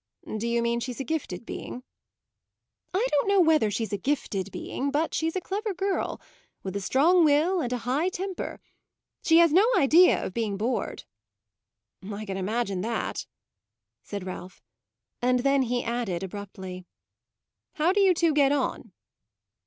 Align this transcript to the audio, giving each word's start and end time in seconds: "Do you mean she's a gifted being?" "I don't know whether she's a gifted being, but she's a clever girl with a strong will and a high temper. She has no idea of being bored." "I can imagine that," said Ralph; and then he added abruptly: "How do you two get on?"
"Do 0.35 0.47
you 0.47 0.63
mean 0.63 0.79
she's 0.79 0.99
a 0.99 1.03
gifted 1.03 1.45
being?" 1.45 1.83
"I 2.91 3.05
don't 3.11 3.27
know 3.27 3.39
whether 3.39 3.69
she's 3.69 3.93
a 3.93 3.99
gifted 3.99 4.51
being, 4.51 4.89
but 4.89 5.13
she's 5.13 5.35
a 5.35 5.39
clever 5.41 5.75
girl 5.75 6.19
with 6.63 6.75
a 6.75 6.81
strong 6.81 7.23
will 7.23 7.61
and 7.61 7.71
a 7.71 7.77
high 7.85 8.09
temper. 8.09 8.59
She 9.21 9.37
has 9.37 9.53
no 9.53 9.63
idea 9.77 10.25
of 10.25 10.33
being 10.33 10.57
bored." 10.57 11.03
"I 12.11 12.25
can 12.25 12.35
imagine 12.35 12.81
that," 12.81 13.27
said 14.01 14.25
Ralph; 14.25 14.63
and 15.21 15.41
then 15.41 15.61
he 15.61 15.83
added 15.83 16.23
abruptly: 16.23 16.83
"How 17.73 17.93
do 17.93 17.99
you 17.99 18.15
two 18.15 18.33
get 18.33 18.51
on?" 18.51 18.93